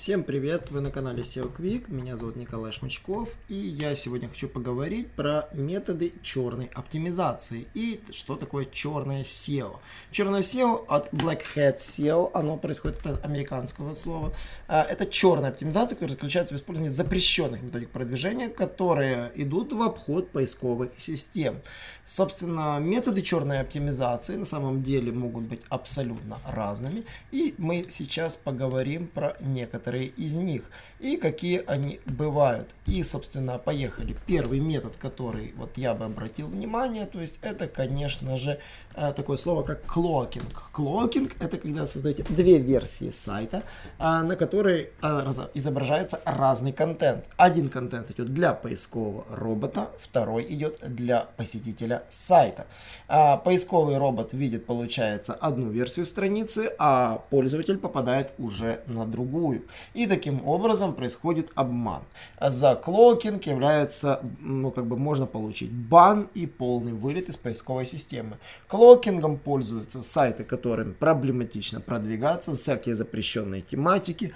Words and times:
Всем 0.00 0.24
привет! 0.24 0.70
Вы 0.70 0.80
на 0.80 0.90
канале 0.90 1.20
SEO 1.20 1.54
Quick, 1.54 1.92
меня 1.92 2.16
зовут 2.16 2.36
Николай 2.36 2.72
Шмычков, 2.72 3.28
и 3.48 3.54
я 3.54 3.94
сегодня 3.94 4.30
хочу 4.30 4.48
поговорить 4.48 5.10
про 5.10 5.50
методы 5.52 6.14
черной 6.22 6.70
оптимизации 6.72 7.66
и 7.74 8.00
что 8.10 8.36
такое 8.36 8.64
черное 8.64 9.24
SEO. 9.24 9.76
Черное 10.10 10.40
SEO 10.40 10.86
от 10.88 11.12
Black 11.12 11.42
Hat 11.54 11.80
SEO, 11.80 12.30
оно 12.32 12.56
происходит 12.56 13.04
от 13.04 13.22
американского 13.22 13.92
слова. 13.92 14.32
А, 14.68 14.82
это 14.84 15.04
черная 15.04 15.50
оптимизация, 15.50 15.96
которая 15.96 16.12
заключается 16.12 16.54
в 16.54 16.56
использовании 16.56 16.88
запрещенных 16.88 17.62
методик 17.62 17.90
продвижения, 17.90 18.48
которые 18.48 19.30
идут 19.34 19.74
в 19.74 19.82
обход 19.82 20.30
поисковых 20.30 20.92
систем. 20.96 21.60
Собственно, 22.06 22.78
методы 22.80 23.20
черной 23.20 23.60
оптимизации 23.60 24.36
на 24.36 24.46
самом 24.46 24.82
деле 24.82 25.12
могут 25.12 25.44
быть 25.44 25.60
абсолютно 25.68 26.38
разными, 26.46 27.04
и 27.32 27.54
мы 27.58 27.84
сейчас 27.90 28.34
поговорим 28.34 29.06
про 29.06 29.36
некоторые 29.40 29.89
некоторые 29.90 30.06
из 30.08 30.36
них 30.36 30.70
и 31.00 31.16
какие 31.16 31.64
они 31.66 32.00
бывают. 32.06 32.74
И, 32.86 33.02
собственно, 33.02 33.58
поехали. 33.58 34.16
Первый 34.26 34.60
метод, 34.60 34.92
который 35.00 35.54
вот 35.56 35.78
я 35.78 35.94
бы 35.94 36.04
обратил 36.04 36.46
внимание, 36.46 37.06
то 37.06 37.20
есть 37.20 37.38
это, 37.42 37.66
конечно 37.66 38.36
же, 38.36 38.58
э, 38.94 39.12
такое 39.16 39.36
слово, 39.36 39.62
как 39.62 39.84
клокинг. 39.86 40.70
Клокинг 40.72 41.36
это 41.40 41.56
когда 41.56 41.80
вы 41.80 41.86
создаете 41.86 42.22
две 42.24 42.58
версии 42.58 43.10
сайта, 43.10 43.62
а, 43.98 44.22
на 44.22 44.36
которой 44.36 44.90
а, 45.00 45.30
изображается 45.54 46.20
разный 46.24 46.72
контент. 46.72 47.24
Один 47.36 47.68
контент 47.68 48.10
идет 48.10 48.34
для 48.34 48.52
поискового 48.52 49.24
робота, 49.30 49.90
второй 50.00 50.44
идет 50.54 50.78
для 50.82 51.28
посетителя 51.36 52.02
сайта. 52.10 52.66
А, 53.08 53.36
поисковый 53.38 53.96
робот 53.96 54.34
видит, 54.34 54.66
получается, 54.66 55.32
одну 55.32 55.70
версию 55.70 56.04
страницы, 56.04 56.72
а 56.78 57.22
пользователь 57.30 57.78
попадает 57.78 58.32
уже 58.38 58.80
на 58.86 59.06
другую. 59.06 59.64
И 59.94 60.06
таким 60.06 60.46
образом 60.46 60.94
происходит 60.94 61.50
обман. 61.54 62.02
За 62.40 62.74
клокинг 62.74 63.46
является, 63.46 64.20
ну 64.40 64.70
как 64.70 64.86
бы 64.86 64.96
можно 64.96 65.26
получить 65.26 65.70
бан 65.70 66.28
и 66.34 66.46
полный 66.46 66.92
вылет 66.92 67.28
из 67.28 67.36
поисковой 67.36 67.86
системы. 67.86 68.36
Клокингом 68.68 69.36
пользуются 69.38 70.02
сайты, 70.02 70.44
которым 70.44 70.94
проблематично 70.94 71.80
продвигаться, 71.80 72.54
всякие 72.54 72.94
запрещенные 72.94 73.62
тематики, 73.62 74.34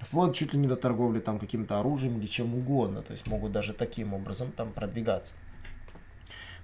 вплоть 0.00 0.36
чуть 0.36 0.52
ли 0.52 0.58
не 0.58 0.68
до 0.68 0.76
торговли 0.76 1.20
там 1.20 1.38
каким-то 1.38 1.80
оружием 1.80 2.18
или 2.18 2.26
чем 2.26 2.54
угодно. 2.54 3.02
То 3.02 3.12
есть 3.12 3.26
могут 3.26 3.52
даже 3.52 3.72
таким 3.72 4.14
образом 4.14 4.52
там 4.52 4.72
продвигаться. 4.72 5.34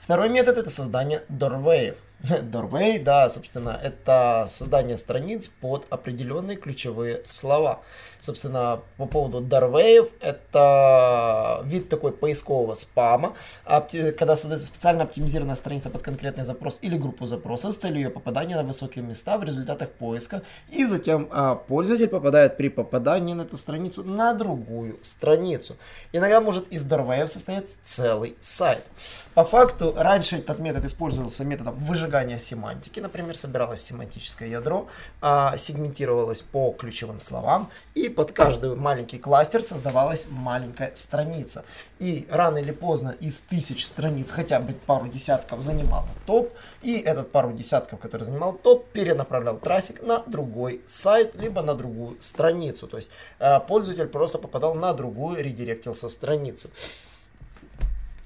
Второй 0.00 0.30
метод 0.30 0.56
это 0.56 0.70
создание 0.70 1.22
doorway. 1.28 1.96
Doorway, 2.22 3.02
да, 3.02 3.28
собственно, 3.28 3.78
это 3.82 4.46
создание 4.48 4.96
страниц 4.96 5.48
под 5.48 5.86
определенные 5.90 6.56
ключевые 6.56 7.22
слова. 7.24 7.80
Собственно, 8.20 8.80
по 8.98 9.06
поводу 9.06 9.40
Doorway, 9.40 10.10
это 10.20 11.62
вид 11.64 11.88
такой 11.88 12.12
поискового 12.12 12.74
спама, 12.74 13.34
когда 13.64 14.36
создается 14.36 14.66
специально 14.66 15.04
оптимизированная 15.04 15.54
страница 15.54 15.88
под 15.88 16.02
конкретный 16.02 16.44
запрос 16.44 16.80
или 16.82 16.98
группу 16.98 17.24
запросов 17.24 17.72
с 17.72 17.78
целью 17.78 18.02
ее 18.02 18.10
попадания 18.10 18.56
на 18.56 18.62
высокие 18.62 19.02
места 19.02 19.38
в 19.38 19.44
результатах 19.44 19.88
поиска, 19.90 20.42
и 20.68 20.84
затем 20.84 21.28
а, 21.30 21.54
пользователь 21.54 22.08
попадает 22.08 22.58
при 22.58 22.68
попадании 22.68 23.32
на 23.32 23.42
эту 23.42 23.56
страницу 23.56 24.04
на 24.04 24.34
другую 24.34 24.98
страницу. 25.00 25.76
Иногда 26.12 26.42
может 26.42 26.70
из 26.70 26.86
Doorway 26.86 27.26
состоять 27.26 27.66
целый 27.84 28.36
сайт. 28.42 28.84
По 29.32 29.44
факту, 29.44 29.94
раньше 29.96 30.36
этот 30.36 30.58
метод 30.58 30.84
использовался 30.84 31.44
методом 31.44 31.74
выжигания 31.76 32.09
сжигания 32.10 32.38
семантики. 32.38 33.00
Например, 33.00 33.36
собиралось 33.36 33.82
семантическое 33.82 34.48
ядро, 34.48 34.88
а, 35.20 35.56
сегментировалось 35.56 36.42
по 36.42 36.72
ключевым 36.72 37.20
словам, 37.20 37.70
и 37.94 38.08
под 38.08 38.32
каждый 38.32 38.74
маленький 38.74 39.18
кластер 39.18 39.62
создавалась 39.62 40.26
маленькая 40.30 40.92
страница. 40.94 41.64
И 42.00 42.26
рано 42.30 42.58
или 42.58 42.72
поздно 42.72 43.14
из 43.20 43.40
тысяч 43.42 43.86
страниц 43.86 44.30
хотя 44.30 44.58
бы 44.58 44.72
пару 44.72 45.06
десятков 45.08 45.60
занимал 45.60 46.06
топ, 46.26 46.52
и 46.82 46.98
этот 46.98 47.30
пару 47.30 47.52
десятков, 47.52 48.00
который 48.00 48.24
занимал 48.24 48.54
топ, 48.54 48.88
перенаправлял 48.88 49.58
трафик 49.58 50.02
на 50.02 50.18
другой 50.26 50.80
сайт, 50.86 51.34
либо 51.36 51.62
на 51.62 51.74
другую 51.74 52.16
страницу. 52.20 52.88
То 52.88 52.96
есть 52.96 53.10
э, 53.38 53.60
пользователь 53.68 54.06
просто 54.06 54.38
попадал 54.38 54.74
на 54.74 54.92
другую, 54.94 55.44
редиректился 55.44 56.08
страницу. 56.08 56.70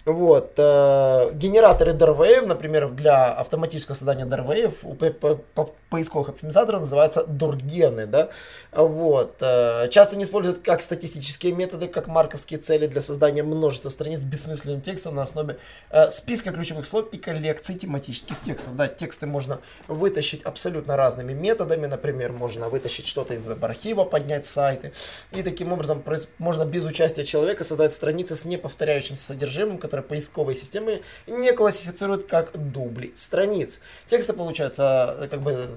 Вот. 0.04 0.53
Э, 0.59 1.31
генераторы 1.32 1.92
DARWave, 1.92 2.44
например, 2.44 2.91
для 2.91 3.32
автоматического 3.32 3.94
создания 3.94 4.26
DARWave 4.26 4.75
у 4.82 4.94
по, 4.94 5.34
по, 5.34 5.70
поисковых 5.88 6.28
оптимизаторов 6.28 6.82
называются 6.82 7.25
дургены. 7.25 8.06
Да? 8.06 8.28
Вот. 8.72 9.37
Э, 9.41 9.88
часто 9.91 10.16
не 10.16 10.25
используют 10.25 10.59
как 10.59 10.82
статистические 10.82 11.53
методы, 11.53 11.88
как 11.88 12.09
марковские 12.09 12.60
цели 12.60 12.87
для 12.87 13.00
создания 13.00 13.43
множества 13.43 13.88
страниц 13.88 14.25
бессмысленным 14.25 14.82
текстом 14.82 15.14
на 15.14 15.22
основе 15.22 15.56
э, 15.91 16.10
списка 16.10 16.53
ключевых 16.53 16.84
слов 16.84 17.09
и 17.12 17.16
коллекции 17.16 17.75
тематических 17.75 18.38
текстов. 18.43 18.76
Да, 18.76 18.88
тексты 18.88 19.26
можно 19.26 19.60
вытащить 19.88 20.43
абсолютно 20.43 20.98
разными 20.98 21.32
методами. 21.32 21.87
Например, 21.87 22.31
можно 22.32 22.69
вытащить 22.69 23.06
что-то 23.06 23.32
из 23.32 23.47
веб-архива, 23.47 24.04
поднять 24.04 24.44
сайты. 24.44 24.93
И 25.32 25.43
таким 25.43 25.72
образом 25.72 26.03
можно 26.37 26.66
без 26.66 26.84
участия 26.84 27.25
человека 27.25 27.64
создать 27.64 27.93
страницы 27.93 28.37
с 28.37 28.44
неповторяющимся 28.44 29.22
содержимым, 29.22 29.78
которые 29.94 30.09
поисковые 30.09 30.56
системы 30.56 31.03
не 31.27 31.53
классифицируют 31.53 32.27
как 32.27 32.50
дубли 32.72 33.12
страниц. 33.15 33.81
Тексты 34.09 34.32
получаются 34.32 35.16
э, 35.21 35.28
как 35.28 35.41
бы 35.41 35.69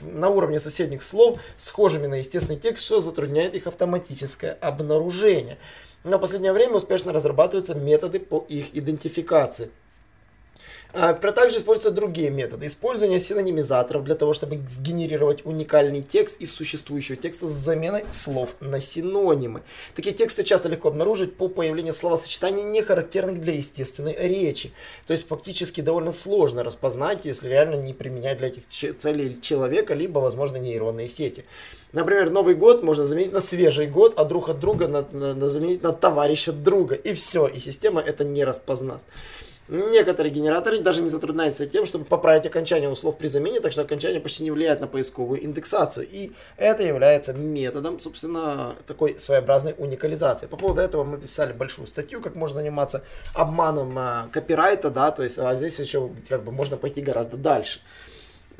на 0.00 0.30
уровне 0.30 0.58
соседних 0.58 1.02
слов, 1.02 1.38
схожими 1.58 2.06
на 2.06 2.14
естественный 2.14 2.58
текст, 2.58 2.84
что 2.84 3.00
затрудняет 3.00 3.54
их 3.54 3.66
автоматическое 3.66 4.56
обнаружение. 4.62 5.58
В 6.04 6.18
последнее 6.18 6.54
время 6.54 6.76
успешно 6.76 7.12
разрабатываются 7.12 7.74
методы 7.74 8.18
по 8.18 8.46
их 8.48 8.74
идентификации. 8.74 9.70
А, 10.92 11.14
также 11.14 11.58
используются 11.58 11.90
другие 11.90 12.30
методы. 12.30 12.66
Использование 12.66 13.20
синонимизаторов 13.20 14.04
для 14.04 14.14
того, 14.14 14.32
чтобы 14.32 14.58
сгенерировать 14.68 15.46
уникальный 15.46 16.02
текст 16.02 16.40
из 16.40 16.52
существующего 16.52 17.16
текста 17.16 17.46
с 17.46 17.52
заменой 17.52 18.04
слов 18.10 18.50
на 18.60 18.80
синонимы. 18.80 19.62
Такие 19.94 20.14
тексты 20.14 20.42
часто 20.42 20.68
легко 20.68 20.88
обнаружить 20.88 21.36
по 21.36 21.48
появлению 21.48 21.92
словосочетаний, 21.92 22.62
не 22.62 22.82
характерных 22.82 23.40
для 23.40 23.54
естественной 23.54 24.16
речи. 24.16 24.72
То 25.06 25.12
есть 25.12 25.26
фактически 25.28 25.80
довольно 25.80 26.12
сложно 26.12 26.64
распознать, 26.64 27.24
если 27.24 27.48
реально 27.48 27.76
не 27.76 27.92
применять 27.92 28.38
для 28.38 28.48
этих 28.48 28.66
целей 28.66 29.40
человека, 29.40 29.94
либо, 29.94 30.18
возможно, 30.18 30.56
нейронные 30.56 31.08
сети. 31.08 31.44
Например, 31.92 32.30
Новый 32.30 32.54
год 32.54 32.82
можно 32.82 33.06
заменить 33.06 33.32
на 33.32 33.40
свежий 33.40 33.86
год, 33.86 34.14
а 34.16 34.24
друг 34.24 34.48
от 34.48 34.60
друга 34.60 34.88
на, 34.88 35.06
на, 35.12 35.34
на 35.34 35.48
заменить 35.48 35.82
на 35.82 35.92
товарища 35.92 36.52
друга. 36.52 36.94
И 36.94 37.14
все, 37.14 37.46
и 37.46 37.58
система 37.58 38.00
это 38.00 38.24
не 38.24 38.44
распознаст. 38.44 39.06
Некоторые 39.70 40.32
генераторы 40.32 40.80
даже 40.80 41.00
не 41.00 41.10
затрудняются 41.10 41.64
тем, 41.64 41.86
чтобы 41.86 42.04
поправить 42.04 42.44
окончание 42.44 42.94
слов 42.96 43.16
при 43.16 43.28
замене, 43.28 43.60
так 43.60 43.70
что 43.70 43.82
окончание 43.82 44.20
почти 44.20 44.42
не 44.42 44.50
влияет 44.50 44.80
на 44.80 44.88
поисковую 44.88 45.44
индексацию. 45.44 46.08
И 46.10 46.32
это 46.56 46.82
является 46.82 47.32
методом, 47.32 48.00
собственно, 48.00 48.74
такой 48.88 49.20
своеобразной 49.20 49.76
уникализации. 49.78 50.48
По 50.48 50.56
поводу 50.56 50.80
этого 50.80 51.04
мы 51.04 51.18
писали 51.18 51.52
большую 51.52 51.86
статью, 51.86 52.20
как 52.20 52.34
можно 52.34 52.56
заниматься 52.56 53.04
обманом 53.32 53.96
а, 53.96 54.28
копирайта, 54.32 54.90
да, 54.90 55.12
то 55.12 55.22
есть, 55.22 55.38
а 55.38 55.54
здесь 55.54 55.78
еще 55.78 56.10
как 56.28 56.42
бы 56.42 56.50
можно 56.50 56.76
пойти 56.76 57.00
гораздо 57.00 57.36
дальше. 57.36 57.78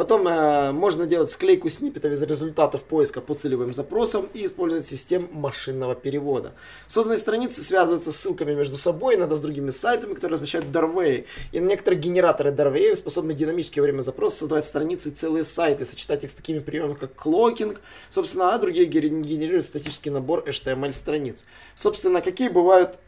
Потом 0.01 0.27
э, 0.27 0.73
можно 0.73 1.05
делать 1.05 1.29
склейку 1.29 1.69
сниппетов 1.69 2.13
из 2.13 2.23
результатов 2.23 2.85
поиска 2.85 3.21
по 3.21 3.35
целевым 3.35 3.75
запросам 3.75 4.31
и 4.33 4.47
использовать 4.47 4.87
систему 4.87 5.29
машинного 5.31 5.95
перевода. 5.95 6.53
Созданные 6.87 7.19
страницы 7.19 7.63
связываются 7.63 8.11
с 8.11 8.17
ссылками 8.17 8.55
между 8.55 8.79
собой, 8.79 9.17
иногда 9.17 9.35
с 9.35 9.41
другими 9.43 9.69
сайтами, 9.69 10.15
которые 10.15 10.37
размещают 10.37 10.69
Darway. 10.69 11.27
И 11.53 11.59
некоторые 11.59 12.01
генераторы 12.01 12.51
Darway 12.51 12.95
способны 12.95 13.35
динамически 13.35 13.79
во 13.79 13.83
время 13.83 14.01
запроса 14.01 14.39
создавать 14.39 14.65
страницы 14.65 15.11
и 15.11 15.13
целые 15.13 15.45
сайты, 15.45 15.85
сочетать 15.85 16.25
их 16.25 16.31
с 16.31 16.35
такими 16.35 16.61
приемами, 16.61 16.95
как 16.95 17.15
клокинг, 17.15 17.83
собственно, 18.09 18.55
а 18.55 18.59
другие 18.59 18.87
генерируют 18.87 19.67
статический 19.67 20.11
набор 20.11 20.45
HTML 20.49 20.95
страниц. 20.95 21.45
Собственно, 21.77 22.23
какие 22.23 22.49
бывают 22.49 22.99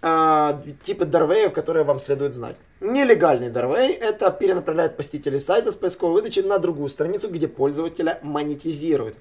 а, 0.00 0.62
типы 0.84 1.06
дарвеев, 1.06 1.52
которые 1.52 1.82
вам 1.82 1.98
следует 1.98 2.34
знать. 2.34 2.54
Нелегальный 2.80 3.50
дарвей– 3.50 3.92
это 4.00 4.30
перенаправляет 4.30 4.96
посетителей 4.96 5.40
сайта 5.40 5.72
с 5.72 5.74
поисковой 5.74 6.14
выдачи 6.14 6.38
на 6.40 6.60
другую 6.60 6.88
страницу, 6.88 7.28
где 7.28 7.48
пользователя 7.48 8.20
монетизирует. 8.22 9.16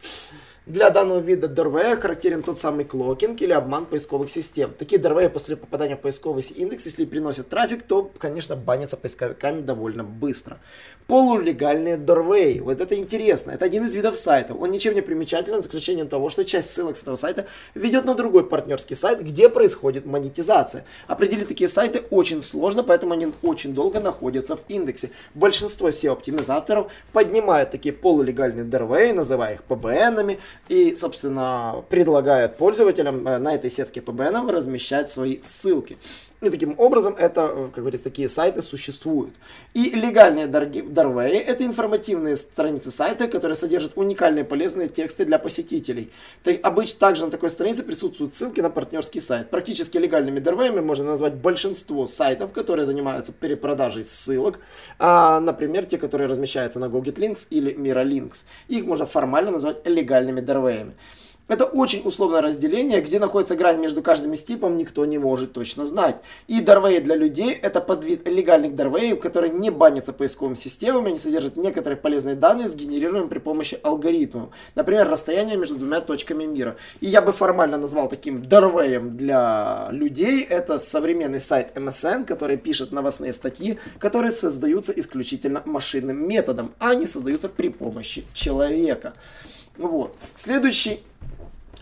Для 0.67 0.89
данного 0.89 1.19
вида 1.19 1.47
DRV 1.47 1.95
характерен 1.95 2.43
тот 2.43 2.59
самый 2.59 2.83
клокинг 2.83 3.41
или 3.41 3.53
обман 3.53 3.85
поисковых 3.85 4.29
систем. 4.29 4.73
Такие 4.77 5.01
DRV 5.01 5.29
после 5.29 5.55
попадания 5.55 5.95
в 5.95 6.01
поисковый 6.01 6.43
индекс, 6.43 6.85
если 6.87 7.05
приносят 7.05 7.47
трафик, 7.47 7.83
то, 7.83 8.11
конечно, 8.17 8.57
банятся 8.57 8.97
поисковиками 8.97 9.61
довольно 9.61 10.03
быстро. 10.03 10.59
Полулегальные 11.07 11.95
DRV. 11.95 12.61
Вот 12.63 12.81
это 12.81 12.95
интересно. 12.95 13.51
Это 13.51 13.63
один 13.63 13.85
из 13.85 13.95
видов 13.95 14.17
сайтов. 14.17 14.59
Он 14.59 14.69
ничем 14.69 14.93
не 14.93 14.99
примечателен, 14.99 15.61
за 15.61 15.67
исключением 15.67 16.09
того, 16.09 16.29
что 16.29 16.43
часть 16.43 16.73
ссылок 16.73 16.97
с 16.97 17.01
этого 17.01 17.15
сайта 17.15 17.45
ведет 17.73 18.03
на 18.03 18.13
другой 18.13 18.45
партнерский 18.45 18.95
сайт, 18.95 19.23
где 19.23 19.47
происходит 19.47 20.05
монетизация. 20.05 20.83
Определить 21.07 21.47
такие 21.47 21.69
сайты 21.69 22.01
очень 22.09 22.41
сложно, 22.41 22.83
поэтому 22.83 23.13
они 23.13 23.31
очень 23.41 23.73
долго 23.73 24.01
находятся 24.01 24.57
в 24.57 24.65
индексе. 24.67 25.11
Большинство 25.33 25.87
SEO-оптимизаторов 25.87 26.91
поднимают 27.13 27.71
такие 27.71 27.93
полулегальные 27.93 28.65
DRV, 28.65 29.13
называя 29.13 29.53
их 29.53 29.63
PBN-ами, 29.69 30.39
и, 30.69 30.95
собственно, 30.95 31.83
предлагают 31.89 32.57
пользователям 32.57 33.27
э, 33.27 33.38
на 33.38 33.56
этой 33.56 33.69
сетке 33.69 34.00
PBN 34.00 34.51
размещать 34.51 35.09
свои 35.09 35.42
ссылки. 35.42 35.98
И 36.39 36.49
таким 36.51 36.75
образом, 36.77 37.15
это, 37.17 37.51
э, 37.51 37.69
как 37.73 37.83
говорится, 37.83 38.03
такие 38.03 38.29
сайты 38.29 38.61
существуют. 38.61 39.33
И 39.73 39.89
легальные 39.89 40.45
Дарвеи– 40.45 41.37
это 41.47 41.65
информативные 41.65 42.35
страницы 42.35 42.91
сайта, 42.91 43.27
которые 43.27 43.55
содержат 43.55 43.93
уникальные 43.95 44.43
полезные 44.43 44.87
тексты 44.87 45.25
для 45.25 45.39
посетителей. 45.39 46.11
Так, 46.43 46.59
обычно 46.61 46.99
также 46.99 47.25
на 47.25 47.31
такой 47.31 47.49
странице 47.49 47.83
присутствуют 47.83 48.35
ссылки 48.35 48.61
на 48.61 48.69
партнерский 48.69 49.19
сайт. 49.19 49.49
Практически 49.49 49.97
легальными 49.97 50.39
Дарвеями 50.39 50.79
можно 50.79 51.05
назвать 51.05 51.33
большинство 51.33 52.05
сайтов, 52.05 52.51
которые 52.51 52.85
занимаются 52.85 53.31
перепродажей 53.31 54.03
ссылок. 54.03 54.59
А, 54.99 55.39
например, 55.39 55.85
те, 55.85 55.97
которые 55.97 56.27
размещаются 56.27 56.77
на 56.77 56.85
GoGetLinks 56.85 57.47
или 57.49 57.73
MiraLinks. 57.73 58.45
Их 58.67 58.85
можно 58.85 59.07
формально 59.07 59.51
назвать 59.51 59.83
легальными 59.87 60.41
Дарвеями. 60.41 60.93
Это 61.47 61.63
очень 61.63 62.01
условное 62.03 62.41
разделение, 62.41 62.99
где 62.99 63.19
находится 63.19 63.55
грань 63.55 63.79
между 63.79 64.01
каждым 64.01 64.33
из 64.33 64.44
типом, 64.44 64.75
никто 64.75 65.05
не 65.05 65.17
может 65.17 65.53
точно 65.53 65.85
знать. 65.85 66.17
И 66.47 66.59
дарвей 66.59 66.99
для 66.99 67.15
людей 67.15 67.53
это 67.53 67.79
подвид 67.79 68.27
легальных 68.27 68.75
дарвеев, 68.75 69.19
которые 69.19 69.53
не 69.53 69.69
банятся 69.69 70.11
поисковыми 70.11 70.55
системами, 70.55 71.09
они 71.09 71.17
содержат 71.17 71.55
некоторые 71.55 71.97
полезные 71.97 72.35
данные, 72.35 72.67
сгенерируемые 72.67 73.29
при 73.29 73.39
помощи 73.39 73.79
алгоритмов. 73.81 74.49
Например, 74.75 75.07
расстояние 75.09 75.55
между 75.55 75.77
двумя 75.77 76.01
точками 76.01 76.44
мира. 76.44 76.75
И 76.99 77.07
я 77.07 77.21
бы 77.21 77.31
формально 77.31 77.77
назвал 77.77 78.09
таким 78.09 78.44
дарвеем 78.44 79.15
для 79.15 79.88
людей. 79.91 80.44
Это 80.44 80.77
современный 80.77 81.39
сайт 81.39 81.77
MSN, 81.77 82.25
который 82.25 82.57
пишет 82.57 82.91
новостные 82.91 83.31
статьи, 83.31 83.79
которые 83.99 84.31
создаются 84.31 84.91
исключительно 84.91 85.61
машинным 85.65 86.27
методом, 86.27 86.73
а 86.77 86.94
не 86.94 87.05
создаются 87.05 87.47
при 87.47 87.69
помощи 87.69 88.25
человека. 88.33 89.13
Вот. 89.77 90.15
Следующий 90.35 91.01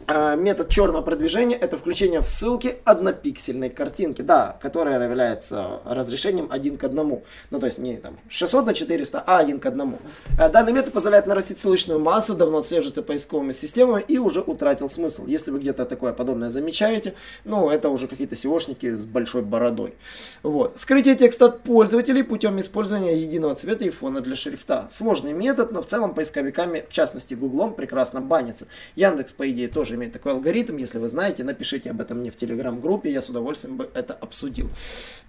метод 0.07 0.69
черного 0.69 1.01
продвижения 1.01 1.55
это 1.55 1.77
включение 1.77 2.21
в 2.21 2.27
ссылки 2.27 2.75
однопиксельной 2.83 3.69
картинки, 3.69 4.21
да, 4.21 4.57
которая 4.61 5.01
является 5.03 5.79
разрешением 5.85 6.47
один 6.49 6.77
к 6.77 6.83
одному. 6.83 7.23
Ну, 7.49 7.59
то 7.59 7.65
есть 7.65 7.79
не 7.79 7.97
там 7.97 8.17
600 8.29 8.65
на 8.65 8.73
400, 8.73 9.23
а 9.25 9.37
один 9.37 9.59
к 9.59 9.65
одному. 9.65 9.99
А, 10.39 10.49
данный 10.49 10.73
метод 10.73 10.93
позволяет 10.93 11.27
нарастить 11.27 11.59
ссылочную 11.59 11.99
массу, 11.99 12.35
давно 12.35 12.59
отслеживается 12.59 13.01
поисковыми 13.01 13.51
системами 13.51 14.03
и 14.07 14.17
уже 14.17 14.41
утратил 14.41 14.89
смысл. 14.89 15.25
Если 15.25 15.51
вы 15.51 15.59
где-то 15.59 15.85
такое 15.85 16.13
подобное 16.13 16.49
замечаете, 16.49 17.15
ну, 17.43 17.69
это 17.69 17.89
уже 17.89 18.07
какие-то 18.07 18.35
SEOшники 18.35 18.95
с 18.95 19.05
большой 19.05 19.41
бородой. 19.41 19.95
Вот. 20.43 20.79
Скрытие 20.79 21.15
текста 21.15 21.45
от 21.45 21.61
пользователей 21.61 22.23
путем 22.23 22.59
использования 22.59 23.17
единого 23.17 23.55
цвета 23.55 23.85
и 23.85 23.89
фона 23.89 24.21
для 24.21 24.35
шрифта. 24.35 24.87
Сложный 24.89 25.33
метод, 25.33 25.71
но 25.71 25.81
в 25.81 25.85
целом 25.85 26.13
поисковиками, 26.13 26.85
в 26.87 26.93
частности 26.93 27.33
Гуглом, 27.33 27.73
прекрасно 27.73 28.21
банится. 28.21 28.67
Яндекс, 28.95 29.31
по 29.31 29.49
идее, 29.49 29.67
тоже 29.67 29.94
иметь 29.95 30.13
такой 30.13 30.33
алгоритм. 30.33 30.77
Если 30.77 30.99
вы 30.99 31.09
знаете, 31.09 31.43
напишите 31.43 31.89
об 31.89 32.01
этом 32.01 32.19
мне 32.19 32.31
в 32.31 32.37
телеграм-группе, 32.37 33.11
я 33.11 33.21
с 33.21 33.29
удовольствием 33.29 33.77
бы 33.77 33.89
это 33.93 34.13
обсудил. 34.13 34.69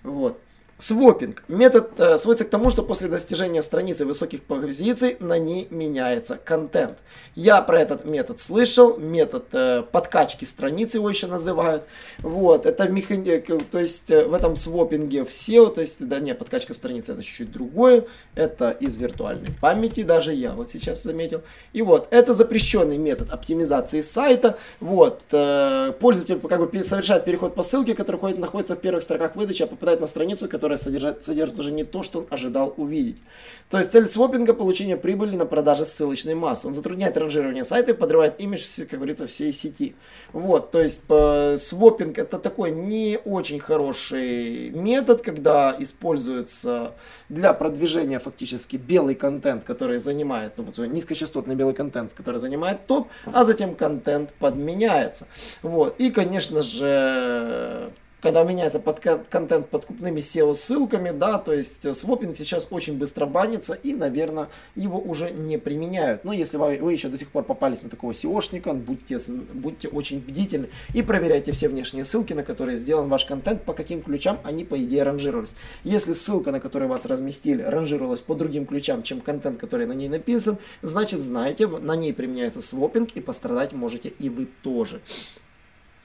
Вот. 0.03 0.41
Свопинг. 0.79 1.43
Метод 1.49 1.99
э, 1.99 2.19
сводится 2.19 2.45
к 2.45 2.51
тому, 2.51 2.69
что 2.69 2.83
после 2.83 3.09
достижения 3.09 3.63
страницы 3.63 4.05
высоких 4.05 4.43
позиций 4.43 5.17
на 5.21 5.39
ней 5.39 5.69
меняется 5.71 6.37
контент. 6.37 6.99
Я 7.35 7.63
про 7.63 7.81
этот 7.81 8.05
метод 8.05 8.41
слышал, 8.41 8.99
метод 8.99 9.47
э, 9.53 9.83
подкачки 9.91 10.45
страницы 10.45 10.99
его 10.99 11.09
еще 11.09 11.29
называют. 11.29 11.85
Вот, 12.19 12.67
это 12.67 12.89
механик, 12.89 13.49
э, 13.49 13.59
то 13.71 13.79
есть 13.79 14.11
э, 14.11 14.27
в 14.27 14.35
этом 14.35 14.55
свопинге 14.55 15.25
в 15.25 15.29
SEO, 15.29 15.75
то 15.75 15.81
есть, 15.81 16.07
да 16.07 16.19
не, 16.19 16.35
подкачка 16.35 16.75
страницы 16.75 17.13
это 17.13 17.23
чуть-чуть 17.23 17.53
другое, 17.53 18.05
это 18.35 18.71
из 18.71 18.97
виртуальной 18.97 19.49
памяти, 19.59 20.03
даже 20.03 20.35
я 20.35 20.53
вот 20.53 20.69
сейчас 20.69 21.03
заметил. 21.03 21.43
И 21.73 21.81
вот, 21.81 22.09
это 22.11 22.35
запрещенный 22.35 22.99
метод 22.99 23.31
оптимизации 23.31 24.03
сайта. 24.03 24.59
Вот, 24.81 25.23
э, 25.33 25.93
пользователь 26.01 26.39
как 26.39 26.71
бы 26.71 26.83
совершает 26.83 27.25
переход 27.25 27.55
по 27.55 27.63
ссылке, 27.63 27.95
которая 27.95 28.35
находится 28.35 28.77
в 28.77 28.81
первых 28.81 29.03
строках 29.03 29.37
выдачи, 29.37 29.63
а 29.63 29.67
попадает 29.67 30.01
на 30.01 30.07
страницу, 30.07 30.49
которая 30.49 30.66
которая 30.67 30.79
содержит, 30.79 31.25
содержит 31.25 31.59
уже 31.61 31.71
не 31.71 31.85
то, 31.85 32.03
что 32.03 32.19
он 32.21 32.27
ожидал 32.29 32.75
увидеть. 32.77 33.19
То 33.71 33.79
есть 33.79 33.93
цель 33.93 34.07
свопинга– 34.07 34.53
получение 34.55 34.97
прибыли 34.97 35.37
на 35.37 35.47
продаже 35.47 35.85
ссылочной 35.85 36.35
массы. 36.35 36.67
Он 36.67 36.75
затрудняет 36.75 37.17
ранжирование 37.17 37.63
сайта 37.63 37.93
и 37.93 37.95
подрывает 37.95 38.41
имидж, 38.41 38.65
как 38.79 38.99
говорится, 38.99 39.27
всей 39.29 39.53
сети. 39.53 39.95
Вот, 40.33 40.73
то 40.73 40.81
есть 40.81 41.03
э, 41.09 41.57
свопинг– 41.57 42.19
это 42.21 42.39
такой 42.39 42.73
не 42.73 43.19
очень 43.25 43.61
хороший 43.61 44.71
метод, 44.71 45.23
когда 45.23 45.77
используется 45.79 46.93
для 47.29 47.53
продвижения 47.53 48.19
фактически 48.19 48.77
белый 48.77 49.15
контент, 49.15 49.63
который 49.63 49.99
занимает, 49.99 50.55
ну, 50.57 50.85
низкочастотный 50.85 51.55
белый 51.55 51.75
контент, 51.75 52.13
который 52.13 52.41
занимает 52.41 52.87
топ, 52.87 53.07
а 53.27 53.45
затем 53.45 53.77
контент 53.77 54.33
подменяется. 54.41 55.29
Вот, 55.63 55.95
и, 56.01 56.11
конечно 56.11 56.63
же, 56.63 57.91
когда 58.27 58.43
меняется 58.43 58.81
под 58.81 58.99
контент 59.31 59.69
подкупными 59.69 60.19
SEO-ссылками, 60.19 61.17
да, 61.17 61.39
то 61.39 61.53
есть 61.53 61.95
свопинг 61.95 62.37
сейчас 62.37 62.67
очень 62.71 62.99
быстро 62.99 63.25
банится 63.25 63.75
и, 63.75 63.95
наверное, 63.95 64.49
его 64.75 64.99
уже 64.99 65.31
не 65.31 65.59
применяют. 65.59 66.25
Но 66.25 66.33
если 66.33 66.57
вы, 66.57 66.79
вы 66.83 66.93
еще 66.93 67.07
до 67.07 67.19
сих 67.19 67.29
пор 67.29 67.45
попались 67.45 67.83
на 67.83 67.89
такого 67.89 68.11
SEOшника, 68.11 68.75
будьте, 68.75 69.19
будьте 69.55 69.87
очень 69.87 70.19
бдительны 70.19 70.71
и 70.93 71.03
проверяйте 71.03 71.53
все 71.53 71.69
внешние 71.69 72.05
ссылки, 72.05 72.33
на 72.33 72.43
которые 72.43 72.77
сделан 72.77 73.09
ваш 73.09 73.27
контент, 73.27 73.63
по 73.63 73.73
каким 73.73 74.03
ключам 74.03 74.41
они, 74.43 74.65
по 74.65 74.77
идее, 74.83 75.05
ранжировались. 75.05 75.55
Если 75.85 76.13
ссылка, 76.13 76.51
на 76.51 76.59
которую 76.59 76.89
вас 76.89 77.07
разместили, 77.07 77.63
ранжировалась 77.63 78.23
по 78.23 78.35
другим 78.35 78.67
ключам, 78.67 79.05
чем 79.05 79.21
контент, 79.21 79.61
который 79.61 79.87
на 79.87 79.93
ней 79.93 80.09
написан, 80.09 80.59
значит, 80.83 81.21
знаете, 81.21 81.69
на 81.69 81.95
ней 81.95 82.13
применяется 82.13 82.61
свопинг 82.61 83.11
и 83.15 83.21
пострадать 83.21 83.73
можете 83.73 84.09
и 84.09 84.29
вы 84.29 84.49
тоже. 84.65 85.01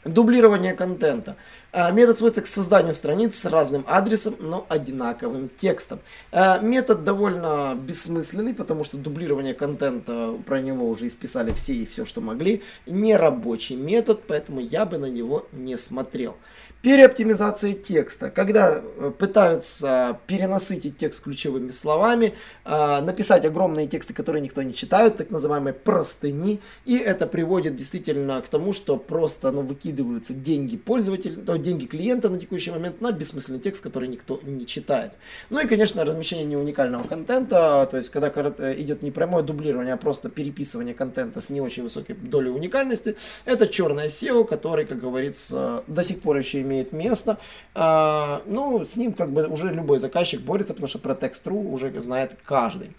Дублирование 0.04 0.74
контента. 0.74 1.36
А, 1.72 1.92
метод 1.92 2.18
сводится 2.18 2.42
к 2.42 2.48
созданию 2.48 2.96
страниц 2.96 3.36
с 3.36 3.46
разным 3.46 3.86
адресом, 3.88 4.36
но 4.40 4.66
одинаковым 4.68 5.50
текстом. 5.60 6.00
А, 6.32 6.60
метод 6.60 7.04
довольно 7.04 7.76
бессмысленный, 7.76 8.56
потому 8.56 8.84
что 8.84 8.98
дублирование 8.98 9.54
контента, 9.54 10.34
про 10.44 10.60
него 10.60 10.90
уже 10.90 11.06
исписали 11.06 11.54
все 11.54 11.74
и 11.76 11.86
все, 11.86 12.06
что 12.06 12.20
могли. 12.20 12.64
Не 12.88 13.16
рабочий 13.16 13.76
метод, 13.76 14.24
поэтому 14.28 14.60
я 14.60 14.88
бы 14.88 14.98
на 14.98 15.06
него 15.06 15.48
не 15.52 15.78
смотрел. 15.78 16.36
Переоптимизация 16.82 17.74
текста. 17.74 18.32
Когда 18.32 18.82
э, 18.82 19.12
пытаются 19.16 20.20
перенасытить 20.26 20.98
текст 20.98 21.22
ключевыми 21.24 21.70
словами, 21.70 22.34
а, 22.66 23.02
написать 23.02 23.46
огромные 23.46 23.86
тексты, 23.86 24.16
которые 24.16 24.42
никто 24.42 24.64
не 24.64 24.74
читает, 24.74 25.18
так 25.18 25.30
называемые 25.30 25.76
простыни, 25.76 26.60
и 26.86 26.98
это 26.98 27.28
приводит 27.28 27.76
действительно 27.76 28.42
к 28.42 28.50
тому, 28.50 28.74
что 28.74 28.98
просто 28.98 29.52
ну, 29.52 29.62
выкидываются 29.62 30.34
деньги 30.34 30.76
пользователя, 30.76 31.36
деньги 31.60 31.86
клиента 31.86 32.30
на 32.30 32.40
текущий 32.40 32.72
момент 32.72 33.00
на 33.00 33.12
бессмысленный 33.12 33.60
текст, 33.60 33.84
который 33.84 34.08
никто 34.08 34.40
не 34.44 34.66
читает. 34.66 35.12
Ну 35.52 35.60
и, 35.60 35.68
конечно, 35.68 36.04
размещение 36.04 36.46
не 36.46 36.58
уникального 36.58 37.04
контента, 37.08 37.88
то 37.92 37.98
есть 37.98 38.10
когда 38.10 38.32
э, 38.58 38.74
идет 38.82 39.04
не 39.04 39.12
прямое 39.12 39.44
дублирование, 39.44 39.94
а 39.94 39.98
просто 39.98 40.30
переписывание 40.30 40.96
контента 40.96 41.42
с 41.42 41.52
не 41.52 41.62
очень 41.62 41.84
высокой 41.84 42.16
долей 42.16 42.50
уникальности, 42.50 43.16
это 43.46 43.68
черное 43.68 44.08
SEO, 44.08 44.46
который, 44.46 44.86
как 44.86 45.00
говорится, 45.00 45.84
до 45.86 46.02
сих 46.02 46.22
пор 46.22 46.38
еще 46.38 46.62
имеет 46.62 46.71
имеет 46.72 46.94
место. 46.94 47.38
А, 47.76 48.42
ну, 48.46 48.84
с 48.84 48.96
ним 48.96 49.14
как 49.14 49.32
бы 49.32 49.46
уже 49.48 49.70
любой 49.72 50.00
заказчик 50.00 50.42
борется, 50.42 50.74
потому 50.74 50.88
что 50.88 51.00
про 51.00 51.14
Text.ru 51.14 51.72
уже 51.72 52.00
знает 52.02 52.38
каждый. 52.44 52.92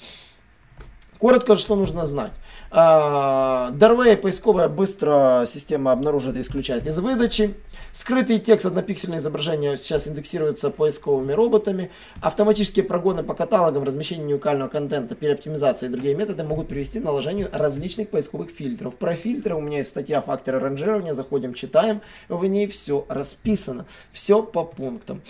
Коротко, 1.22 1.54
что 1.54 1.76
нужно 1.76 2.04
знать. 2.04 2.32
Darway 2.72 4.16
поисковая 4.16 4.68
быстро 4.68 5.44
система 5.46 5.92
обнаружит 5.92 6.36
и 6.36 6.40
исключает 6.40 6.84
из 6.88 6.98
выдачи. 6.98 7.54
Скрытый 7.92 8.40
текст 8.40 8.66
однопиксельное 8.66 9.18
изображение 9.18 9.76
сейчас 9.76 10.08
индексируется 10.08 10.70
поисковыми 10.70 11.30
роботами. 11.30 11.92
Автоматические 12.20 12.84
прогоны 12.84 13.22
по 13.22 13.34
каталогам, 13.34 13.84
размещение 13.84 14.34
уникального 14.34 14.68
контента, 14.68 15.14
переоптимизация 15.14 15.88
и 15.88 15.92
другие 15.92 16.16
методы 16.16 16.42
могут 16.42 16.66
привести 16.66 16.98
к 16.98 17.04
наложению 17.04 17.50
различных 17.52 18.10
поисковых 18.10 18.50
фильтров. 18.50 18.96
Про 18.96 19.14
фильтры 19.14 19.54
у 19.54 19.60
меня 19.60 19.78
есть 19.78 19.90
статья 19.90 20.22
«Факторы 20.22 20.58
ранжирования». 20.58 21.14
Заходим, 21.14 21.54
читаем. 21.54 22.00
В 22.28 22.44
ней 22.46 22.66
все 22.66 23.06
расписано. 23.08 23.86
Все 24.12 24.42
по 24.42 24.64
пунктам. 24.64 25.22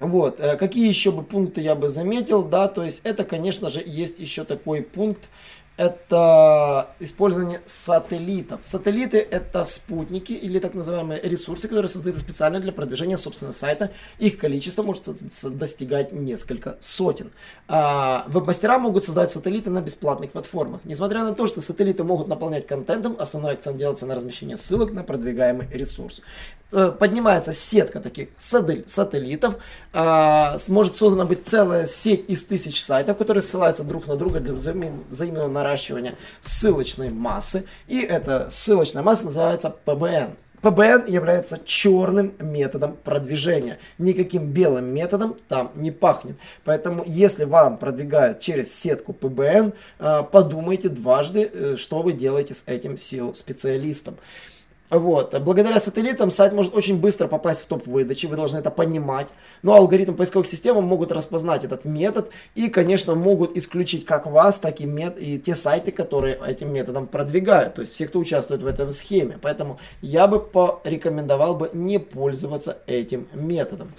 Вот, 0.00 0.40
э, 0.40 0.56
какие 0.56 0.88
еще 0.88 1.12
бы 1.12 1.22
пункты 1.22 1.60
я 1.60 1.74
бы 1.74 1.88
заметил, 1.88 2.42
да, 2.42 2.68
то 2.68 2.82
есть 2.82 3.02
это, 3.04 3.24
конечно 3.24 3.70
же, 3.70 3.82
есть 3.84 4.18
еще 4.18 4.44
такой 4.44 4.82
пункт, 4.82 5.28
это 5.76 6.90
использование 7.00 7.60
сателлитов. 7.66 8.60
Сателлиты 8.62 9.18
это 9.18 9.64
спутники 9.64 10.32
или 10.32 10.60
так 10.60 10.74
называемые 10.74 11.20
ресурсы, 11.20 11.66
которые 11.66 11.88
создаются 11.88 12.22
специально 12.22 12.60
для 12.60 12.70
продвижения 12.70 13.16
собственного 13.16 13.52
сайта. 13.52 13.90
Их 14.20 14.38
количество 14.38 14.84
может 14.84 15.04
достигать 15.58 16.12
несколько 16.12 16.76
сотен. 16.78 17.32
А, 17.66 18.24
веб-мастера 18.28 18.78
могут 18.78 19.02
создать 19.02 19.32
сателлиты 19.32 19.70
на 19.70 19.80
бесплатных 19.80 20.30
платформах. 20.30 20.80
Несмотря 20.84 21.24
на 21.24 21.34
то, 21.34 21.48
что 21.48 21.60
сателлиты 21.60 22.04
могут 22.04 22.28
наполнять 22.28 22.66
контентом, 22.68 23.16
основной 23.18 23.54
акцент 23.54 23.76
делается 23.76 24.06
на 24.06 24.14
размещение 24.14 24.56
ссылок 24.56 24.92
на 24.92 25.02
продвигаемый 25.02 25.66
ресурс. 25.72 26.22
Э, 26.76 26.90
поднимается 26.90 27.52
сетка 27.52 28.00
таких 28.00 28.30
сателлитов, 28.36 29.54
а, 29.92 30.56
может 30.66 30.96
создана 30.96 31.24
быть 31.24 31.46
целая 31.46 31.86
сеть 31.86 32.24
из 32.28 32.44
тысяч 32.46 32.82
сайтов, 32.82 33.16
которые 33.16 33.42
ссылаются 33.42 33.84
друг 33.84 34.08
на 34.08 34.16
друга 34.16 34.40
для 34.40 34.54
взаимного 34.54 35.46
наращивания 35.46 36.16
ссылочной 36.40 37.10
массы. 37.10 37.66
И 37.86 38.00
эта 38.00 38.48
ссылочная 38.50 39.04
масса 39.04 39.26
называется 39.26 39.72
PBN. 39.86 40.30
PBN 40.62 41.08
является 41.08 41.60
черным 41.64 42.32
методом 42.40 42.96
продвижения. 43.04 43.78
Никаким 43.98 44.50
белым 44.50 44.86
методом 44.86 45.36
там 45.46 45.70
не 45.76 45.92
пахнет. 45.92 46.36
Поэтому, 46.64 47.04
если 47.06 47.44
вам 47.44 47.76
продвигают 47.76 48.40
через 48.40 48.74
сетку 48.74 49.12
PBN, 49.12 49.74
э, 50.00 50.22
подумайте 50.32 50.88
дважды, 50.88 51.48
э, 51.52 51.76
что 51.76 52.02
вы 52.02 52.14
делаете 52.14 52.54
с 52.54 52.64
этим 52.66 52.94
SEO-специалистом. 52.94 54.16
Вот. 54.90 55.38
Благодаря 55.40 55.80
сателлитам 55.80 56.30
сайт 56.30 56.52
может 56.52 56.74
очень 56.74 57.00
быстро 57.00 57.26
попасть 57.26 57.62
в 57.62 57.66
топ 57.66 57.86
выдачи, 57.86 58.26
вы 58.26 58.36
должны 58.36 58.58
это 58.58 58.70
понимать. 58.70 59.28
Но 59.62 59.74
алгоритм 59.74 60.14
поисковых 60.14 60.46
систем 60.46 60.82
могут 60.84 61.10
распознать 61.10 61.64
этот 61.64 61.84
метод 61.84 62.30
и, 62.54 62.68
конечно, 62.68 63.14
могут 63.14 63.56
исключить 63.56 64.04
как 64.04 64.26
вас, 64.26 64.58
так 64.58 64.80
и, 64.80 64.84
мет 64.84 65.16
и 65.18 65.38
те 65.38 65.54
сайты, 65.54 65.90
которые 65.90 66.38
этим 66.46 66.72
методом 66.72 67.06
продвигают. 67.06 67.74
То 67.74 67.80
есть 67.80 67.94
все, 67.94 68.06
кто 68.06 68.18
участвует 68.18 68.62
в 68.62 68.66
этой 68.66 68.90
схеме. 68.92 69.38
Поэтому 69.40 69.78
я 70.02 70.26
бы 70.26 70.38
порекомендовал 70.38 71.54
бы 71.54 71.70
не 71.72 71.98
пользоваться 71.98 72.78
этим 72.86 73.26
методом. 73.32 73.92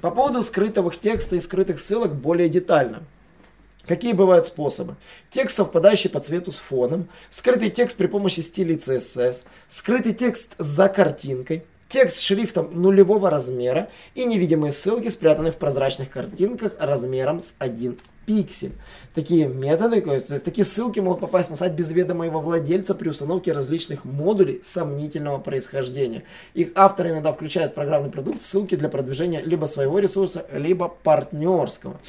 По 0.00 0.10
поводу 0.10 0.42
скрытых 0.42 0.98
текста 0.98 1.36
и 1.36 1.40
скрытых 1.40 1.78
ссылок 1.78 2.14
более 2.14 2.48
детально. 2.48 3.02
Какие 3.86 4.14
бывают 4.14 4.46
способы? 4.46 4.96
Текст, 5.30 5.56
совпадающий 5.56 6.10
по 6.10 6.18
цвету 6.18 6.50
с 6.50 6.56
фоном, 6.56 7.08
скрытый 7.30 7.70
текст 7.70 7.96
при 7.96 8.08
помощи 8.08 8.40
стилей 8.40 8.76
CSS, 8.76 9.44
скрытый 9.68 10.12
текст 10.12 10.54
за 10.58 10.88
картинкой, 10.88 11.64
текст 11.88 12.16
с 12.16 12.20
шрифтом 12.20 12.70
нулевого 12.72 13.30
размера 13.30 13.88
и 14.14 14.24
невидимые 14.24 14.72
ссылки, 14.72 15.08
спрятанные 15.08 15.52
в 15.52 15.56
прозрачных 15.56 16.10
картинках 16.10 16.76
размером 16.80 17.38
с 17.38 17.54
1 17.60 17.96
пиксель. 18.26 18.72
Такие 19.14 19.46
методы, 19.46 20.00
то 20.00 20.12
есть 20.12 20.44
такие 20.44 20.64
ссылки 20.64 20.98
могут 20.98 21.20
попасть 21.20 21.48
на 21.48 21.54
сайт 21.54 21.74
без 21.74 21.90
ведома 21.92 22.26
его 22.26 22.40
владельца 22.40 22.94
при 22.94 23.08
установке 23.08 23.52
различных 23.52 24.04
модулей 24.04 24.60
сомнительного 24.64 25.38
происхождения. 25.38 26.24
Их 26.54 26.72
авторы 26.74 27.10
иногда 27.10 27.32
включают 27.32 27.70
в 27.70 27.74
программный 27.76 28.10
продукт 28.10 28.42
ссылки 28.42 28.74
для 28.74 28.88
продвижения 28.88 29.42
либо 29.42 29.66
своего 29.66 30.00
ресурса, 30.00 30.44
либо 30.52 30.88
партнерского. 30.88 32.00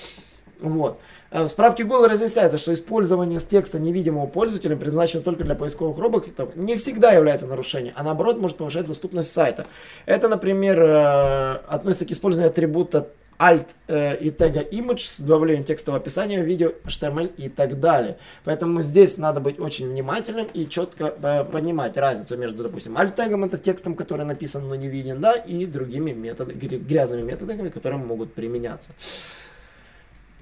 Вот. 0.60 1.00
Э, 1.32 1.44
в 1.44 1.48
справке 1.48 1.84
Google 1.84 2.08
разъясняется, 2.08 2.58
что 2.58 2.74
использование 2.74 3.40
текста 3.40 3.80
невидимого 3.80 4.28
пользователя 4.28 4.76
предназначено 4.76 5.22
только 5.22 5.44
для 5.44 5.56
поисковых 5.56 5.98
роботов 5.98 6.50
не 6.56 6.76
всегда 6.76 7.12
является 7.12 7.48
нарушением, 7.48 7.94
а 7.96 8.04
наоборот 8.04 8.40
может 8.40 8.58
повышать 8.58 8.88
доступность 8.88 9.32
сайта. 9.32 9.68
Это, 10.06 10.28
например, 10.28 10.82
э, 10.82 11.52
относится 11.68 12.06
к 12.06 12.12
использованию 12.12 12.52
атрибута 12.52 13.08
alt 13.40 13.68
э, 13.88 14.18
и 14.18 14.32
тега 14.32 14.62
image 14.62 14.98
с 14.98 15.20
добавлением 15.20 15.64
текстового 15.64 16.02
описания, 16.02 16.42
видео, 16.42 16.72
HTML 16.86 17.34
и 17.38 17.50
так 17.50 17.80
далее. 17.80 18.18
Поэтому 18.44 18.82
здесь 18.82 19.18
надо 19.18 19.40
быть 19.40 19.60
очень 19.60 19.90
внимательным 19.90 20.48
и 20.54 20.68
четко 20.68 21.14
э, 21.22 21.44
понимать 21.44 21.98
разницу 21.98 22.38
между, 22.38 22.64
допустим, 22.64 22.98
alt 22.98 23.16
тегом, 23.16 23.44
это 23.44 23.58
текстом, 23.58 23.96
который 23.96 24.26
написан, 24.26 24.68
но 24.68 24.76
не 24.76 24.88
виден, 24.88 25.22
да, 25.22 25.34
и 25.34 25.66
другими 25.66 26.12
методами, 26.12 26.58
грязными 26.58 27.22
методами, 27.22 27.70
которые 27.70 28.00
могут 28.04 28.34
применяться. 28.34 28.92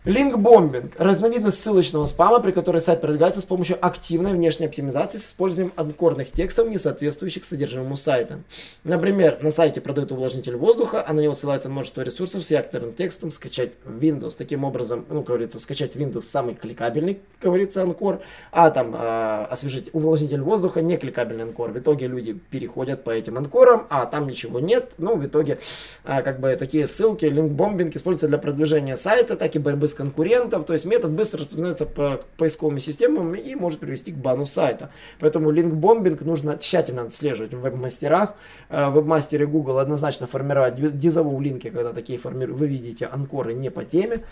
Линкбомбинг– 0.05 0.93
разновидность 0.99 1.59
ссылочного 1.59 2.05
спама, 2.05 2.39
при 2.39 2.51
которой 2.51 2.77
сайт 2.77 3.01
продвигается 3.01 3.41
с 3.41 3.45
помощью 3.45 3.83
активной 3.83 4.33
внешней 4.33 4.67
оптимизации 4.67 5.17
с 5.17 5.25
использованием 5.25 5.73
анкорных 5.77 6.29
текстов, 6.29 6.69
не 6.69 6.77
соответствующих 6.77 7.43
содержимому 7.43 7.97
сайта. 7.97 8.41
Например, 8.83 9.39
на 9.41 9.49
сайте 9.49 9.81
продают 9.81 10.11
увлажнитель 10.11 10.57
воздуха, 10.57 11.03
а 11.07 11.11
на 11.11 11.21
него 11.21 11.33
ссылается 11.33 11.69
множество 11.69 12.01
ресурсов 12.01 12.45
с 12.45 12.51
реакторным 12.51 12.93
текстом 12.93 13.31
«Скачать 13.31 13.71
Windows». 13.83 14.35
Таким 14.37 14.63
образом, 14.63 15.05
ну, 15.09 15.23
говорится, 15.23 15.59
скачать 15.59 15.95
Windows 15.95 16.21
самый 16.21 16.53
кликабельный, 16.53 17.17
говорится, 17.41 17.81
анкор, 17.81 18.21
а 18.51 18.69
там 18.69 18.93
э, 18.93 19.45
освежить 19.45 19.89
увлажнитель 19.91 20.41
воздуха 20.41 20.83
не 20.83 20.97
кликабельный 20.97 21.45
анкор. 21.45 21.71
В 21.71 21.79
итоге 21.79 22.05
люди 22.05 22.33
переходят 22.33 23.03
по 23.03 23.09
этим 23.09 23.39
анкорам, 23.39 23.87
а 23.89 24.05
там 24.05 24.27
ничего 24.27 24.59
нет. 24.59 24.91
Ну, 24.99 25.15
в 25.15 25.25
итоге, 25.25 25.57
э, 26.03 26.21
как 26.21 26.39
бы 26.39 26.55
такие 26.57 26.87
ссылки, 26.87 27.25
линкбомбинг 27.25 27.95
используются 27.95 28.27
для 28.27 28.37
продвижения 28.37 28.97
сайта, 28.97 29.35
так 29.35 29.55
и 29.55 29.57
борьбы 29.57 29.87
с 29.87 29.94
конкурентов, 29.95 30.65
то 30.65 30.73
есть 30.73 30.85
метод 30.85 31.11
быстро 31.11 31.41
распознается 31.41 31.85
по 31.85 32.21
поисковым 32.37 32.79
системам 32.79 33.33
и 33.33 33.55
может 33.55 33.79
привести 33.79 34.11
к 34.11 34.15
бану 34.15 34.45
сайта. 34.45 34.91
Поэтому 35.19 35.51
линкбомбинг 35.51 36.21
нужно 36.21 36.57
тщательно 36.57 37.03
отслеживать 37.03 37.53
в 37.53 37.61
веб-мастерах. 37.61 38.35
Э, 38.69 38.89
в 38.89 38.93
веб-мастере 38.93 39.45
Google 39.45 39.79
однозначно 39.79 40.27
формировать 40.27 40.75
дизовые 40.97 41.39
линки, 41.39 41.69
когда 41.69 41.93
такие 41.93 42.19
формируют, 42.19 42.59
вы 42.59 42.67
видите 42.67 43.05
анкоры 43.05 43.53
не 43.53 43.69
по 43.69 43.83
теме. 43.83 44.23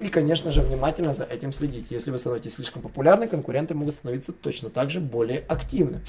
И, 0.00 0.08
конечно 0.08 0.50
же, 0.50 0.62
внимательно 0.62 1.12
за 1.12 1.24
этим 1.24 1.52
следить. 1.52 1.90
Если 1.90 2.10
вы 2.10 2.18
становитесь 2.18 2.54
слишком 2.54 2.80
популярны, 2.80 3.28
конкуренты 3.28 3.74
могут 3.74 3.94
становиться 3.94 4.32
точно 4.32 4.70
так 4.70 4.90
же 4.90 4.98
более 4.98 5.44
активны. 5.46 6.00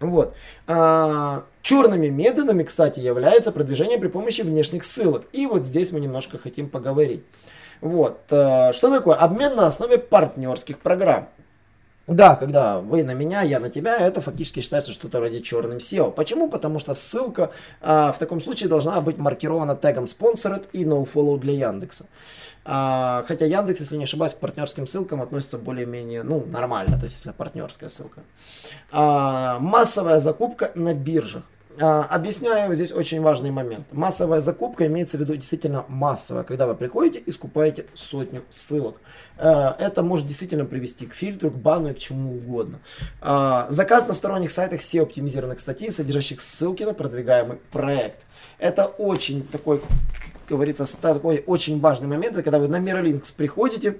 Вот. 0.00 0.34
А, 0.66 1.44
черными 1.62 2.08
методами, 2.08 2.62
кстати, 2.62 3.00
является 3.00 3.52
продвижение 3.52 3.98
при 3.98 4.08
помощи 4.08 4.42
внешних 4.42 4.84
ссылок. 4.84 5.26
И 5.32 5.46
вот 5.46 5.64
здесь 5.64 5.92
мы 5.92 6.00
немножко 6.00 6.38
хотим 6.38 6.68
поговорить. 6.68 7.22
Вот. 7.80 8.20
Э, 8.30 8.72
что 8.72 8.90
такое? 8.90 9.16
Обмен 9.16 9.56
на 9.56 9.66
основе 9.66 9.98
партнерских 9.98 10.78
программ. 10.78 11.28
Да, 12.08 12.36
когда 12.36 12.80
вы 12.80 13.04
на 13.04 13.12
меня, 13.12 13.42
я 13.42 13.60
на 13.60 13.68
тебя, 13.68 13.98
это 13.98 14.22
фактически 14.22 14.60
считается 14.60 14.92
что-то 14.92 15.18
вроде 15.18 15.42
черным 15.42 15.76
SEO. 15.76 16.10
Почему? 16.10 16.48
Потому 16.48 16.78
что 16.78 16.94
ссылка 16.94 17.50
а, 17.82 18.12
в 18.12 18.18
таком 18.18 18.40
случае 18.40 18.70
должна 18.70 18.98
быть 19.02 19.18
маркирована 19.18 19.76
тегом 19.76 20.06
sponsored 20.06 20.64
и 20.72 20.84
nofollow 20.84 21.38
для 21.38 21.68
Яндекса. 21.68 22.06
А, 22.64 23.24
хотя 23.28 23.44
Яндекс, 23.44 23.80
если 23.80 23.98
не 23.98 24.04
ошибаюсь, 24.04 24.32
к 24.32 24.40
партнерским 24.40 24.86
ссылкам 24.86 25.20
относится 25.20 25.58
более-менее, 25.58 26.22
ну, 26.22 26.46
нормально, 26.46 26.98
то 26.98 27.04
есть 27.04 27.16
если 27.16 27.32
партнерская 27.32 27.90
ссылка. 27.90 28.22
А, 28.90 29.58
массовая 29.58 30.18
закупка 30.18 30.72
на 30.74 30.94
биржах. 30.94 31.42
А, 31.80 32.04
объясняю 32.04 32.74
здесь 32.74 32.92
очень 32.92 33.20
важный 33.20 33.50
момент. 33.50 33.86
Массовая 33.92 34.40
закупка 34.40 34.86
имеется 34.86 35.16
в 35.16 35.20
виду 35.20 35.36
действительно 35.36 35.84
массовая, 35.88 36.42
когда 36.42 36.66
вы 36.66 36.74
приходите 36.74 37.18
и 37.18 37.30
скупаете 37.30 37.86
сотню 37.94 38.42
ссылок. 38.48 39.00
А, 39.36 39.76
это 39.78 40.02
может 40.02 40.26
действительно 40.26 40.64
привести 40.64 41.06
к 41.06 41.14
фильтру, 41.14 41.50
к 41.50 41.54
бану 41.54 41.90
и 41.90 41.94
к 41.94 41.98
чему 41.98 42.36
угодно. 42.36 42.80
А, 43.20 43.66
заказ 43.68 44.08
на 44.08 44.14
сторонних 44.14 44.50
сайтах 44.50 44.80
SEO-оптимизированных 44.80 45.60
статей, 45.60 45.90
содержащих 45.90 46.40
ссылки 46.40 46.82
на 46.84 46.94
продвигаемый 46.94 47.58
проект. 47.70 48.24
Это 48.58 48.86
очень 48.86 49.46
такой, 49.46 49.78
как 49.78 50.48
говорится, 50.48 50.84
такой 51.00 51.44
очень 51.46 51.80
важный 51.80 52.08
момент, 52.08 52.34
когда 52.34 52.58
вы 52.58 52.68
на 52.68 52.76
Miralinks 52.76 53.32
приходите 53.36 53.98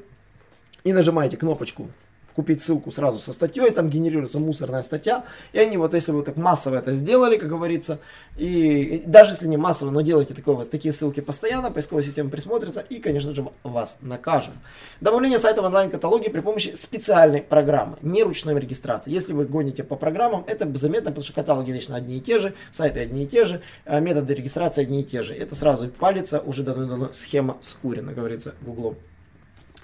и 0.84 0.92
нажимаете 0.92 1.36
кнопочку 1.36 1.88
купить 2.38 2.60
ссылку 2.60 2.92
сразу 2.92 3.18
со 3.18 3.32
статьей, 3.32 3.68
там 3.72 3.90
генерируется 3.90 4.38
мусорная 4.38 4.82
статья, 4.82 5.24
и 5.52 5.58
они 5.58 5.76
вот, 5.76 5.92
если 5.92 6.12
вы 6.12 6.22
так 6.22 6.36
массово 6.36 6.76
это 6.76 6.92
сделали, 6.92 7.36
как 7.36 7.48
говорится, 7.48 7.98
и, 8.36 9.02
даже 9.06 9.32
если 9.32 9.48
не 9.48 9.56
массово, 9.56 9.90
но 9.90 10.02
делаете 10.02 10.34
такое, 10.34 10.54
вот, 10.54 10.70
такие 10.70 10.92
ссылки 10.92 11.18
постоянно, 11.18 11.72
поисковая 11.72 12.04
система 12.04 12.30
присмотрится 12.30 12.80
и, 12.80 13.00
конечно 13.00 13.34
же, 13.34 13.44
вас 13.64 13.98
накажут. 14.02 14.54
Добавление 15.00 15.40
сайта 15.40 15.62
в 15.62 15.64
онлайн-каталоге 15.64 16.30
при 16.30 16.38
помощи 16.38 16.74
специальной 16.76 17.42
программы, 17.42 17.96
не 18.02 18.22
ручной 18.22 18.54
регистрации. 18.60 19.10
Если 19.10 19.32
вы 19.32 19.44
гоните 19.44 19.82
по 19.82 19.96
программам, 19.96 20.44
это 20.46 20.64
заметно, 20.78 21.10
потому 21.10 21.24
что 21.24 21.32
каталоги 21.32 21.72
вечно 21.72 21.96
одни 21.96 22.18
и 22.18 22.20
те 22.20 22.38
же, 22.38 22.54
сайты 22.70 23.00
одни 23.00 23.24
и 23.24 23.26
те 23.26 23.46
же, 23.46 23.62
а 23.84 23.98
методы 23.98 24.32
регистрации 24.34 24.82
одни 24.82 25.00
и 25.00 25.04
те 25.04 25.22
же. 25.22 25.34
Это 25.34 25.56
сразу 25.56 25.88
палится, 25.88 26.38
уже 26.38 26.62
давно-давно 26.62 27.08
схема 27.12 27.56
скурена, 27.60 28.12
говорится, 28.12 28.54
гуглом. 28.60 28.94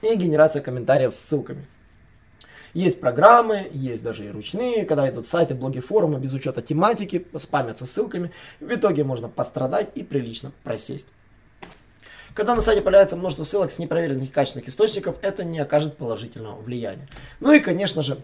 И 0.03 0.15
генерация 0.15 0.63
комментариев 0.63 1.13
с 1.13 1.19
ссылками. 1.19 1.67
Есть 2.75 3.01
программы, 3.01 3.69
есть 3.73 4.03
даже 4.03 4.27
и 4.27 4.31
ручные, 4.31 4.85
когда 4.85 5.09
идут 5.09 5.29
сайты, 5.29 5.55
блоги, 5.55 5.79
форумы 5.79 6.19
без 6.19 6.33
учета 6.33 6.61
тематики, 6.61 7.25
спамятся 7.37 7.87
ссылками. 7.87 8.33
В 8.59 8.69
итоге 8.69 9.05
можно 9.05 9.29
пострадать 9.29 9.91
и 9.95 10.03
прилично 10.03 10.51
просесть. 10.65 11.07
Когда 12.35 12.57
на 12.57 12.61
сайте 12.61 12.83
появляется 12.83 13.15
множество 13.15 13.45
ссылок 13.45 13.71
с 13.71 13.79
непроверенных 13.79 14.25
и 14.25 14.33
качественных 14.33 14.69
источников, 14.69 15.17
это 15.23 15.45
не 15.45 15.61
окажет 15.61 15.97
положительного 15.97 16.61
влияния. 16.61 17.09
Ну 17.39 17.53
и, 17.53 17.61
конечно 17.61 18.03
же, 18.03 18.19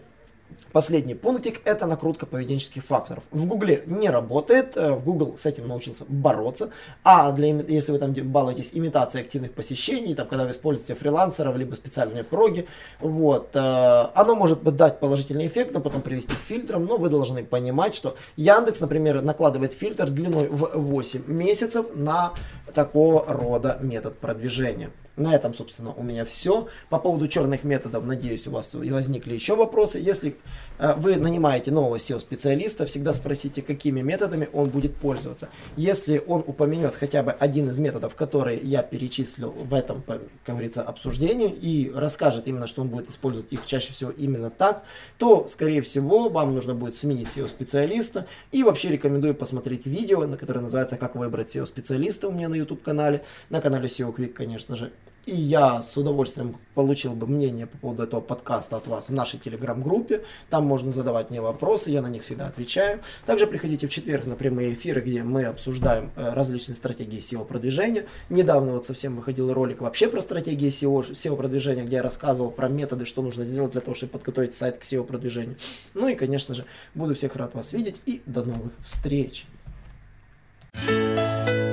Последний 0.71 1.15
пунктик– 1.15 1.61
это 1.65 1.85
накрутка 1.85 2.25
поведенческих 2.25 2.83
факторов. 2.85 3.23
В 3.31 3.45
Гугле 3.45 3.83
не 3.87 4.09
работает, 4.09 4.77
э, 4.77 4.93
в 4.93 5.03
Google 5.03 5.37
с 5.37 5.45
этим 5.45 5.67
научился 5.67 6.05
бороться, 6.07 6.69
а 7.03 7.31
для, 7.33 7.47
если 7.47 7.91
вы 7.91 7.99
там 7.99 8.13
балуетесь 8.13 8.71
имитацией 8.73 9.25
активных 9.25 9.51
посещений, 9.51 10.15
там, 10.15 10.27
когда 10.27 10.45
вы 10.45 10.51
используете 10.51 10.95
фрилансеров, 10.95 11.57
либо 11.57 11.75
специальные 11.75 12.23
проги, 12.23 12.67
вот, 13.01 13.49
э, 13.53 13.59
оно 13.59 14.35
может 14.35 14.63
дать 14.63 14.99
положительный 15.01 15.47
эффект, 15.47 15.73
но 15.73 15.81
потом 15.81 16.01
привести 16.01 16.35
к 16.35 16.39
фильтрам, 16.39 16.85
но 16.85 16.95
вы 16.95 17.09
должны 17.09 17.43
понимать, 17.43 17.93
что 17.93 18.15
Яндекс, 18.37 18.79
например, 18.79 19.21
накладывает 19.21 19.73
фильтр 19.73 20.09
длиной 20.09 20.47
в 20.47 20.69
8 20.73 21.23
месяцев 21.27 21.87
на 21.95 22.31
такого 22.73 23.25
рода 23.27 23.77
метод 23.81 24.17
продвижения. 24.17 24.91
На 25.17 25.35
этом, 25.35 25.53
собственно, 25.53 25.93
у 25.93 26.03
меня 26.03 26.23
все. 26.23 26.67
По 26.89 26.97
поводу 26.97 27.27
черных 27.27 27.65
методов, 27.65 28.05
надеюсь, 28.05 28.47
у 28.47 28.51
вас 28.51 28.73
возникли 28.73 29.33
еще 29.33 29.55
вопросы. 29.55 29.99
Если 29.99 30.37
э, 30.79 30.93
вы 30.95 31.17
нанимаете 31.17 31.69
нового 31.69 31.97
SEO-специалиста, 31.97 32.85
всегда 32.85 33.11
спросите, 33.11 33.61
какими 33.61 34.01
методами 34.01 34.47
он 34.53 34.69
будет 34.69 34.95
пользоваться. 34.95 35.49
Если 35.75 36.23
он 36.25 36.43
упомянет 36.47 36.95
хотя 36.95 37.23
бы 37.23 37.33
один 37.33 37.69
из 37.69 37.77
методов, 37.77 38.15
которые 38.15 38.59
я 38.61 38.83
перечислил 38.83 39.51
в 39.51 39.73
этом, 39.73 40.01
как 40.01 40.21
говорится, 40.45 40.81
обсуждении, 40.81 41.49
и 41.49 41.91
расскажет 41.93 42.47
именно, 42.47 42.65
что 42.65 42.81
он 42.81 42.87
будет 42.87 43.09
использовать 43.09 43.51
их 43.51 43.65
чаще 43.65 43.91
всего 43.91 44.11
именно 44.11 44.49
так, 44.49 44.83
то, 45.17 45.45
скорее 45.49 45.81
всего, 45.81 46.29
вам 46.29 46.53
нужно 46.53 46.73
будет 46.73 46.95
сменить 46.95 47.27
SEO-специалиста. 47.27 48.27
И 48.53 48.63
вообще 48.63 48.87
рекомендую 48.87 49.35
посмотреть 49.35 49.85
видео, 49.85 50.25
на 50.25 50.37
которое 50.37 50.61
называется 50.61 50.95
«Как 50.95 51.15
выбрать 51.15 51.53
SEO-специалиста» 51.53 52.29
у 52.29 52.31
меня 52.31 52.47
на 52.47 52.55
YouTube-канале, 52.61 53.23
на 53.49 53.61
канале 53.61 53.87
SEO 53.87 54.15
Quick, 54.15 54.29
конечно 54.29 54.75
же. 54.75 54.91
И 55.27 55.35
я 55.35 55.83
с 55.83 55.95
удовольствием 55.97 56.57
получил 56.73 57.13
бы 57.13 57.27
мнение 57.27 57.67
по 57.67 57.77
поводу 57.77 58.03
этого 58.03 58.21
подкаста 58.21 58.77
от 58.77 58.87
вас 58.87 59.09
в 59.09 59.13
нашей 59.13 59.39
телеграм-группе. 59.39 60.23
Там 60.49 60.65
можно 60.65 60.91
задавать 60.91 61.29
мне 61.29 61.41
вопросы, 61.41 61.91
я 61.91 62.01
на 62.01 62.07
них 62.07 62.23
всегда 62.23 62.47
отвечаю. 62.47 63.01
Также 63.27 63.45
приходите 63.45 63.87
в 63.87 63.91
четверг 63.91 64.25
на 64.25 64.35
прямые 64.35 64.73
эфиры, 64.73 65.01
где 65.01 65.21
мы 65.21 65.43
обсуждаем 65.43 66.09
э, 66.15 66.33
различные 66.33 66.75
стратегии 66.75 67.19
SEO-продвижения. 67.19 68.07
Недавно 68.29 68.73
вот 68.73 68.85
совсем 68.85 69.15
выходил 69.15 69.53
ролик 69.53 69.81
вообще 69.81 70.07
про 70.07 70.21
стратегии 70.21 70.69
SEO, 70.69 71.11
SEO-продвижения, 71.11 71.83
где 71.83 71.97
я 71.97 72.01
рассказывал 72.01 72.49
про 72.49 72.67
методы, 72.67 73.05
что 73.05 73.21
нужно 73.21 73.45
сделать 73.45 73.73
для 73.73 73.81
того, 73.81 73.93
чтобы 73.93 74.13
подготовить 74.13 74.55
сайт 74.55 74.79
к 74.79 74.81
SEO-продвижению. 74.81 75.55
Ну 75.93 76.07
и, 76.07 76.15
конечно 76.15 76.55
же, 76.55 76.65
буду 76.95 77.13
всех 77.13 77.35
рад 77.35 77.53
вас 77.53 77.73
видеть 77.73 78.01
и 78.07 78.23
до 78.25 78.41
новых 78.43 78.73
встреч! 78.83 79.45